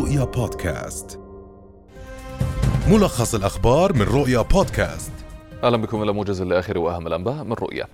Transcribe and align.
رؤيا 0.00 0.24
بودكاست 0.24 1.20
ملخص 2.88 3.34
الأخبار 3.34 3.92
من 3.92 4.02
رؤيا 4.02 4.42
بودكاست 4.42 5.12
أهلا 5.64 5.76
بكم 5.76 6.02
إلى 6.02 6.12
موجز 6.12 6.40
الآخر 6.40 6.78
وأهم 6.78 7.06
الأنباء 7.06 7.44
من 7.44 7.52
رؤيا. 7.52 7.86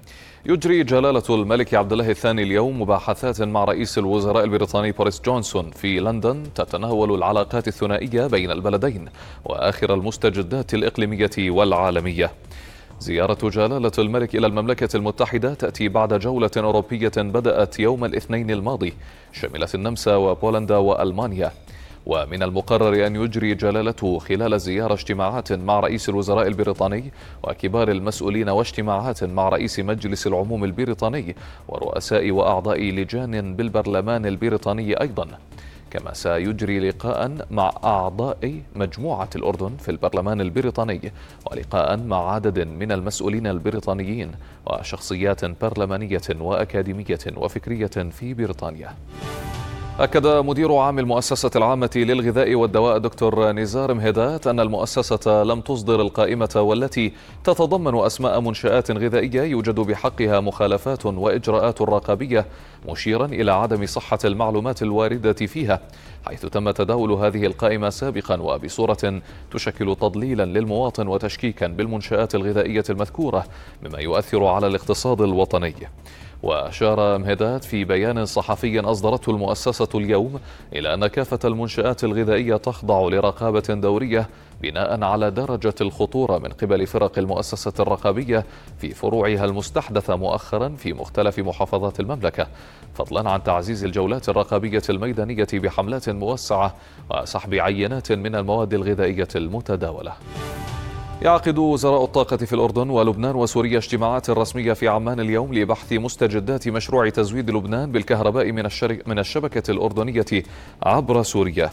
يجري 0.46 0.84
جلالة 0.84 1.22
الملك 1.30 1.74
عبد 1.74 1.92
الله 1.92 2.10
الثاني 2.10 2.42
اليوم 2.42 2.82
مباحثات 2.82 3.42
مع 3.42 3.64
رئيس 3.64 3.98
الوزراء 3.98 4.44
البريطاني 4.44 4.92
بوريس 4.92 5.20
جونسون 5.20 5.70
في 5.70 6.00
لندن 6.00 6.42
تتناول 6.54 7.14
العلاقات 7.14 7.68
الثنائية 7.68 8.26
بين 8.26 8.50
البلدين 8.50 9.08
وآخر 9.44 9.94
المستجدات 9.94 10.74
الإقليمية 10.74 11.30
والعالمية. 11.38 12.30
زيارة 13.00 13.48
جلالة 13.48 13.92
الملك 13.98 14.36
إلى 14.36 14.46
المملكة 14.46 14.96
المتحدة 14.96 15.54
تأتي 15.54 15.88
بعد 15.88 16.18
جولة 16.18 16.50
أوروبية 16.56 17.12
بدأت 17.16 17.80
يوم 17.80 18.04
الاثنين 18.04 18.50
الماضي 18.50 18.94
شملت 19.32 19.74
النمسا 19.74 20.16
وبولندا 20.16 20.76
وألمانيا 20.76 21.52
ومن 22.06 22.42
المقرر 22.42 23.06
أن 23.06 23.16
يجري 23.16 23.54
جلالته 23.54 24.18
خلال 24.18 24.54
الزيارة 24.54 24.94
اجتماعات 24.94 25.52
مع 25.52 25.80
رئيس 25.80 26.08
الوزراء 26.08 26.46
البريطاني 26.46 27.12
وكبار 27.42 27.90
المسؤولين 27.90 28.48
واجتماعات 28.48 29.24
مع 29.24 29.48
رئيس 29.48 29.80
مجلس 29.80 30.26
العموم 30.26 30.64
البريطاني 30.64 31.36
ورؤساء 31.68 32.30
وأعضاء 32.30 32.80
لجان 32.80 33.56
بالبرلمان 33.56 34.26
البريطاني 34.26 35.00
أيضا. 35.00 35.28
كما 35.90 36.14
سيجري 36.14 36.88
لقاء 36.88 37.46
مع 37.50 37.72
أعضاء 37.84 38.60
مجموعة 38.76 39.30
الأردن 39.36 39.76
في 39.76 39.90
البرلمان 39.90 40.40
البريطاني 40.40 41.12
ولقاء 41.50 41.96
مع 41.96 42.32
عدد 42.34 42.58
من 42.58 42.92
المسؤولين 42.92 43.46
البريطانيين 43.46 44.30
وشخصيات 44.66 45.44
برلمانية 45.44 46.28
وأكاديمية 46.40 47.18
وفكرية 47.36 47.86
في 47.86 48.34
بريطانيا. 48.34 48.94
أكد 50.00 50.26
مدير 50.26 50.74
عام 50.74 50.98
المؤسسة 50.98 51.50
العامة 51.56 51.90
للغذاء 51.96 52.54
والدواء 52.54 52.98
دكتور 52.98 53.52
نزار 53.52 53.94
مهدات 53.94 54.46
أن 54.46 54.60
المؤسسة 54.60 55.42
لم 55.42 55.60
تصدر 55.60 56.00
القائمة 56.00 56.50
والتي 56.56 57.12
تتضمن 57.44 57.98
أسماء 57.98 58.40
منشآت 58.40 58.90
غذائية 58.90 59.42
يوجد 59.42 59.74
بحقها 59.80 60.40
مخالفات 60.40 61.06
وإجراءات 61.06 61.82
رقابية 61.82 62.46
مشيرا 62.88 63.26
إلى 63.26 63.52
عدم 63.52 63.86
صحة 63.86 64.18
المعلومات 64.24 64.82
الواردة 64.82 65.32
فيها 65.32 65.80
حيث 66.26 66.46
تم 66.46 66.70
تداول 66.70 67.12
هذه 67.12 67.46
القائمة 67.46 67.90
سابقا 67.90 68.40
وبصورة 68.40 69.22
تشكل 69.52 69.96
تضليلا 69.96 70.44
للمواطن 70.44 71.08
وتشكيكا 71.08 71.66
بالمنشآت 71.66 72.34
الغذائية 72.34 72.84
المذكورة 72.90 73.44
مما 73.82 73.98
يؤثر 73.98 74.44
على 74.44 74.66
الاقتصاد 74.66 75.20
الوطني. 75.20 75.74
وأشار 76.46 77.18
مهدات 77.18 77.64
في 77.64 77.84
بيان 77.84 78.24
صحفي 78.24 78.80
أصدرته 78.80 79.30
المؤسسة 79.30 79.88
اليوم 79.94 80.40
إلى 80.72 80.94
أن 80.94 81.06
كافة 81.06 81.38
المنشآت 81.44 82.04
الغذائية 82.04 82.56
تخضع 82.56 83.08
لرقابة 83.08 83.60
دورية 83.60 84.28
بناء 84.62 85.04
على 85.04 85.30
درجة 85.30 85.74
الخطورة 85.80 86.38
من 86.38 86.48
قبل 86.48 86.86
فرق 86.86 87.18
المؤسسة 87.18 87.72
الرقابية 87.80 88.44
في 88.78 88.94
فروعها 88.94 89.44
المستحدثة 89.44 90.16
مؤخرا 90.16 90.68
في 90.68 90.92
مختلف 90.92 91.38
محافظات 91.38 92.00
المملكة 92.00 92.46
فضلا 92.94 93.30
عن 93.30 93.42
تعزيز 93.42 93.84
الجولات 93.84 94.28
الرقابية 94.28 94.82
الميدانية 94.90 95.48
بحملات 95.52 96.08
موسعة 96.08 96.74
وسحب 97.10 97.54
عينات 97.54 98.12
من 98.12 98.34
المواد 98.34 98.74
الغذائية 98.74 99.28
المتداولة. 99.36 100.12
يعقد 101.22 101.58
وزراء 101.58 102.04
الطاقة 102.04 102.36
في 102.36 102.52
الأردن 102.52 102.90
ولبنان 102.90 103.34
وسوريا 103.34 103.78
اجتماعات 103.78 104.30
رسمية 104.30 104.72
في 104.72 104.88
عمان 104.88 105.20
اليوم 105.20 105.54
لبحث 105.54 105.92
مستجدات 105.92 106.68
مشروع 106.68 107.08
تزويد 107.08 107.50
لبنان 107.50 107.92
بالكهرباء 107.92 108.52
من, 108.52 108.68
من 109.06 109.18
الشبكة 109.18 109.70
الأردنية 109.70 110.42
عبر 110.82 111.22
سوريا. 111.22 111.70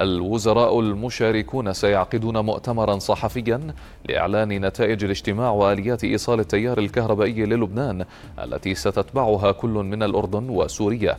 الوزراء 0.00 0.80
المشاركون 0.80 1.72
سيعقدون 1.72 2.38
مؤتمرا 2.38 2.98
صحفيا 2.98 3.74
لإعلان 4.08 4.66
نتائج 4.66 5.04
الاجتماع 5.04 5.50
وآليات 5.50 6.04
إيصال 6.04 6.40
التيار 6.40 6.78
الكهربائي 6.78 7.44
للبنان 7.46 8.04
التي 8.42 8.74
ستتبعها 8.74 9.52
كل 9.52 9.68
من 9.70 10.02
الأردن 10.02 10.48
وسوريا 10.48 11.18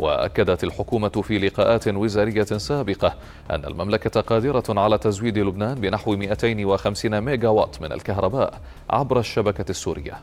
وأكدت 0.00 0.64
الحكومة 0.64 1.08
في 1.08 1.38
لقاءات 1.38 1.88
وزارية 1.88 2.44
سابقة 2.44 3.14
أن 3.50 3.64
المملكة 3.64 4.20
قادرة 4.20 4.64
على 4.68 4.98
تزويد 4.98 5.38
لبنان 5.38 5.74
بنحو 5.74 6.16
250 6.16 7.20
ميجا 7.20 7.48
وات 7.48 7.82
من 7.82 7.92
الكهرباء 7.92 8.60
عبر 8.90 9.18
الشبكة 9.18 9.70
السورية. 9.70 10.20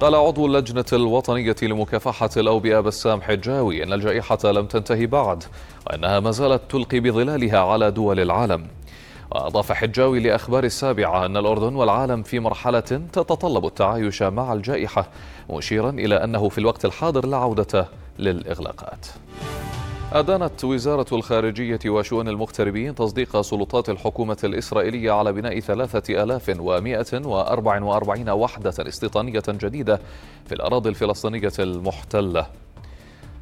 قال 0.00 0.14
عضو 0.14 0.46
اللجنة 0.46 0.84
الوطنية 0.92 1.56
لمكافحة 1.62 2.30
الأوبئة 2.36 2.80
بسام 2.80 3.22
حجاوي 3.22 3.82
أن 3.82 3.92
الجائحة 3.92 4.38
لم 4.44 4.66
تنتهي 4.66 5.06
بعد 5.06 5.44
وأنها 5.86 6.20
ما 6.20 6.30
زالت 6.30 6.62
تلقي 6.68 7.00
بظلالها 7.00 7.58
على 7.58 7.90
دول 7.90 8.20
العالم. 8.20 8.66
وأضاف 9.34 9.72
حجاوي 9.72 10.20
لأخبار 10.20 10.64
السابعة 10.64 11.26
أن 11.26 11.36
الأردن 11.36 11.74
والعالم 11.74 12.22
في 12.22 12.40
مرحلة 12.40 12.80
تتطلب 13.12 13.66
التعايش 13.66 14.22
مع 14.22 14.52
الجائحة 14.52 15.06
مشيرا 15.50 15.90
إلى 15.90 16.24
أنه 16.24 16.48
في 16.48 16.58
الوقت 16.58 16.84
الحاضر 16.84 17.26
لا 17.26 17.36
عودة 17.36 17.88
للإغلاقات. 18.18 19.06
أدانت 20.12 20.64
وزارة 20.64 21.06
الخارجية 21.12 21.78
وشؤون 21.86 22.28
المغتربين 22.28 22.94
تصديق 22.94 23.40
سلطات 23.40 23.90
الحكومة 23.90 24.36
الإسرائيلية 24.44 25.12
على 25.12 25.32
بناء 25.32 25.60
3144 25.60 28.30
وحدة 28.30 28.74
استيطانية 28.78 29.42
جديدة 29.48 30.00
في 30.46 30.54
الأراضي 30.54 30.88
الفلسطينية 30.88 31.52
المحتلة 31.58 32.46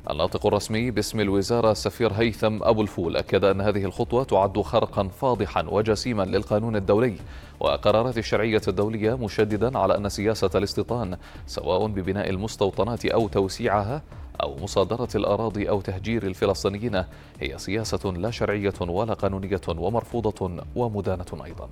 الناطق 0.09 0.47
الرسمي 0.47 0.91
باسم 0.91 1.21
الوزارة 1.21 1.73
السفير 1.73 2.13
هيثم 2.13 2.63
أبو 2.63 2.83
الفول 2.83 3.17
أكد 3.17 3.45
أن 3.45 3.61
هذه 3.61 3.85
الخطوة 3.85 4.25
تعد 4.25 4.61
خرقا 4.61 5.09
فاضحا 5.09 5.63
وجسيما 5.63 6.23
للقانون 6.23 6.77
الدولي 6.77 7.15
وقرارات 7.61 8.19
الشرعية 8.19 8.61
الدولية 8.69 9.15
مشددا 9.15 9.79
على 9.79 9.97
أن 9.97 10.09
سياسة 10.09 10.51
الاستيطان 10.55 11.17
سواء 11.47 11.87
ببناء 11.87 12.31
المستوطنات 12.31 13.07
أو 13.07 13.29
توسيعها 13.29 14.03
أو 14.43 14.57
مصادرة 14.63 15.09
الأراضي 15.15 15.69
أو 15.69 15.81
تهجير 15.81 16.23
الفلسطينيين 16.23 17.05
هي 17.41 17.59
سياسة 17.59 18.11
لا 18.11 18.31
شرعية 18.31 18.75
ولا 18.81 19.15
قانونية 19.15 19.61
ومرفوضة 19.69 20.65
ومدانة 20.77 21.45
أيضا. 21.45 21.69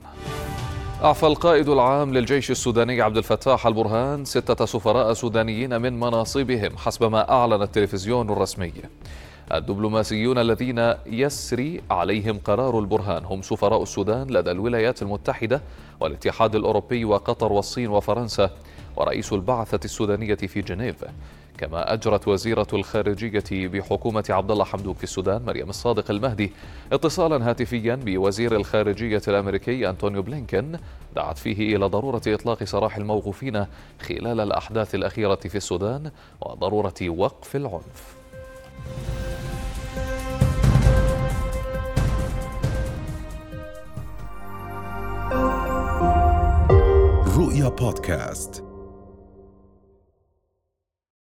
أعفى 1.05 1.27
القائد 1.27 1.69
العام 1.69 2.15
للجيش 2.15 2.51
السوداني 2.51 3.03
عبد 3.03 3.17
الفتاح 3.17 3.67
البرهان 3.67 4.25
ستة 4.25 4.65
سفراء 4.65 5.13
سودانيين 5.13 5.81
من 5.81 6.01
مناصبهم 6.01 6.77
حسب 6.77 7.05
ما 7.05 7.31
أعلن 7.31 7.63
التلفزيون 7.63 8.31
الرسمي. 8.31 8.73
الدبلوماسيون 9.55 10.39
الذين 10.39 10.95
يسري 11.07 11.83
عليهم 11.91 12.39
قرار 12.39 12.79
البرهان 12.79 13.25
هم 13.25 13.43
سفراء 13.43 13.83
السودان 13.83 14.27
لدى 14.31 14.51
الولايات 14.51 15.03
المتحدة 15.03 15.63
والاتحاد 16.01 16.55
الأوروبي 16.55 17.05
وقطر 17.05 17.53
والصين 17.53 17.89
وفرنسا 17.89 18.51
ورئيس 18.99 19.33
البعثة 19.33 19.81
السودانية 19.85 20.35
في 20.35 20.61
جنيف 20.61 21.05
كما 21.59 21.93
أجرت 21.93 22.29
وزيرة 22.29 22.67
الخارجية 22.73 23.69
بحكومة 23.69 24.25
عبد 24.31 24.51
الله 24.51 24.65
حمدوك 24.65 24.97
في 24.97 25.05
السودان 25.05 25.43
مريم 25.43 25.71
الصادق 25.71 26.11
المهدي 26.11 26.53
اتصالا 26.93 27.51
هاتفيا 27.51 27.95
بوزير 27.95 28.57
الخارجية 28.57 29.23
الأمريكي 29.29 29.89
أنطونيو 29.89 30.23
بلينكن 30.23 30.79
دعت 31.17 31.39
فيه 31.39 31.77
إلى 31.77 31.87
ضرورة 31.87 32.23
إطلاق 32.27 32.65
سراح 32.65 32.97
الموقوفين 32.97 33.67
خلال 34.01 34.41
الأحداث 34.41 34.95
الأخيرة 34.95 35.35
في 35.35 35.57
السودان 35.57 36.11
وضرورة 36.41 36.95
وقف 37.03 37.57
العنف. 37.57 38.19
رؤيا 47.39 47.69
بودكاست. 47.69 48.68